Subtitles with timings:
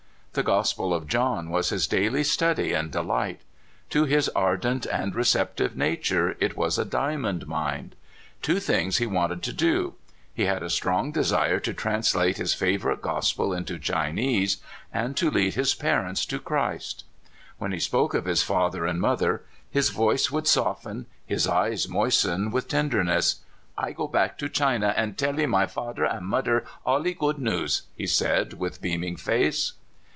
[0.33, 3.41] The Gospel of John w r as his daily study and de light.
[3.89, 7.91] To his ardent and receptive nature it was a diamond mine.
[8.41, 9.95] Two things he wanted to do.
[10.37, 14.61] lie had a strong desire to translate his favorite Gospel into Chinese,
[14.93, 17.03] and to lead his parents to Christ.
[17.57, 22.51] When he spoke of his father and mother his voice would soften, his eyes moisten
[22.51, 23.39] with ten derness.
[23.77, 28.07] "I go back to China and tellee my fader and mydder allee good news," he
[28.07, 29.73] said, with beaming face.